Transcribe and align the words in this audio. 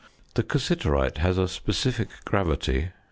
The 0.33 0.41
cassiterite 0.41 1.19
has 1.19 1.37
a 1.37 1.47
specific 1.47 2.07
gravity 2.25 2.85
(6. 2.85 2.91